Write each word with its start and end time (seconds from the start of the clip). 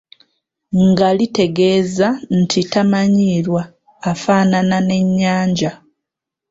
Nga 0.85 1.07
litegeeza 1.17 2.07
nti 2.39 2.59
tamanyiirwa, 2.71 3.61
afaanana 4.11 4.77
n'ennyanja. 4.83 5.71